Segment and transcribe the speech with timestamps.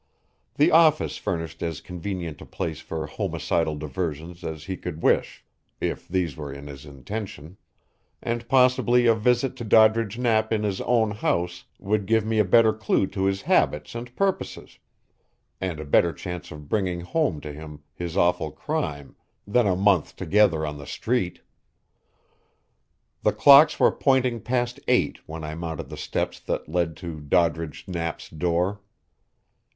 [0.55, 5.45] The office furnished as convenient a place for homicidal diversions as he could wish,
[5.79, 7.57] if these were in his intention,
[8.19, 12.43] and possibly a visit to Doddridge Knapp in his own house would give me a
[12.43, 14.79] better clue to his habits and purposes,
[15.61, 19.15] and a better chance of bringing home to him his awful crime,
[19.45, 21.41] than a month together on the Street.
[23.21, 27.83] The clocks were pointing past eight when I mounted the steps that led to Doddridge
[27.87, 28.81] Knapp's door.